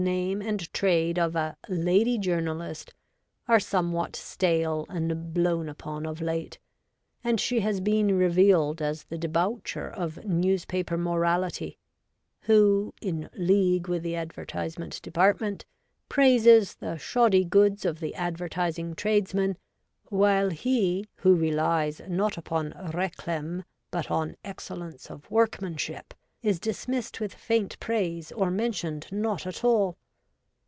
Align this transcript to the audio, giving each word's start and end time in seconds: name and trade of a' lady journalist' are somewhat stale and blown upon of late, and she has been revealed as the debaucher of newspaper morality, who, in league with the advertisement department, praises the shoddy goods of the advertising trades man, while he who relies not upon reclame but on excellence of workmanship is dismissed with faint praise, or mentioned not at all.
name 0.01 0.41
and 0.41 0.73
trade 0.73 1.19
of 1.19 1.35
a' 1.35 1.55
lady 1.69 2.17
journalist' 2.17 2.91
are 3.47 3.59
somewhat 3.59 4.15
stale 4.15 4.83
and 4.89 5.31
blown 5.31 5.69
upon 5.69 6.07
of 6.07 6.19
late, 6.19 6.57
and 7.23 7.39
she 7.39 7.59
has 7.59 7.79
been 7.79 8.17
revealed 8.17 8.81
as 8.81 9.03
the 9.03 9.17
debaucher 9.19 9.87
of 9.93 10.25
newspaper 10.25 10.97
morality, 10.97 11.77
who, 12.41 12.91
in 12.99 13.29
league 13.35 13.87
with 13.87 14.01
the 14.01 14.15
advertisement 14.15 14.99
department, 15.03 15.65
praises 16.09 16.73
the 16.77 16.97
shoddy 16.97 17.43
goods 17.45 17.85
of 17.85 17.99
the 17.99 18.15
advertising 18.15 18.95
trades 18.95 19.35
man, 19.35 19.55
while 20.05 20.49
he 20.49 21.05
who 21.17 21.35
relies 21.35 22.01
not 22.07 22.37
upon 22.39 22.71
reclame 22.71 23.63
but 23.91 24.09
on 24.09 24.35
excellence 24.43 25.11
of 25.11 25.29
workmanship 25.29 26.11
is 26.41 26.59
dismissed 26.59 27.19
with 27.19 27.31
faint 27.31 27.79
praise, 27.79 28.31
or 28.31 28.49
mentioned 28.49 29.05
not 29.11 29.45
at 29.45 29.63
all. 29.63 29.95